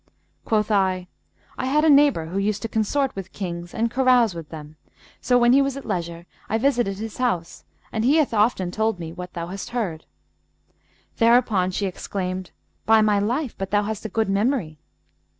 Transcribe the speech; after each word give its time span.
Quoth 0.45 0.71
I, 0.71 1.05
'I 1.59 1.65
had 1.67 1.85
a 1.85 1.87
neighbour 1.91 2.25
who 2.25 2.39
used 2.39 2.63
to 2.63 2.67
consort 2.67 3.15
with 3.15 3.31
Kings 3.33 3.71
and 3.71 3.91
carouse 3.91 4.33
with 4.33 4.49
them; 4.49 4.75
so, 5.21 5.37
when 5.37 5.53
he 5.53 5.61
was 5.61 5.77
at 5.77 5.85
leisure, 5.85 6.25
I 6.49 6.57
visited 6.57 6.97
his 6.97 7.17
house 7.17 7.65
and 7.91 8.03
he 8.03 8.15
hath 8.15 8.33
often 8.33 8.71
told 8.71 8.97
me 8.97 9.13
what 9.13 9.33
thou 9.33 9.45
hast 9.45 9.69
heard.' 9.69 10.05
Thereupon 11.17 11.69
she 11.69 11.85
exclaimed 11.85 12.49
'By 12.87 13.01
my 13.01 13.19
life, 13.19 13.55
but 13.59 13.69
thou 13.69 13.83
hast 13.83 14.03
a 14.03 14.09
good 14.09 14.27
memory!' 14.27 14.79